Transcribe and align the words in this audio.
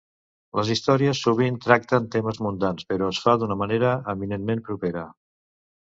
Les 0.59 0.71
històries 0.75 1.21
sovint 1.25 1.59
tracten 1.67 2.09
temes 2.17 2.41
mundans, 2.47 2.89
però 2.95 3.13
es 3.17 3.23
fa 3.27 3.39
d'una 3.43 3.61
manera 3.63 3.95
eminentment 4.19 4.69
propera. 4.73 5.07